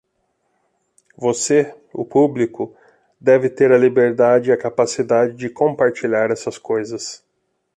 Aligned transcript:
Você, 1.15 1.75
o 1.93 2.03
público, 2.03 2.75
deve 3.19 3.51
ter 3.51 3.71
a 3.71 3.77
liberdade 3.77 4.49
e 4.49 4.51
a 4.51 4.57
capacidade 4.57 5.35
de 5.35 5.47
compartilhar 5.47 6.31
essas 6.31 6.57
coisas. 6.57 7.23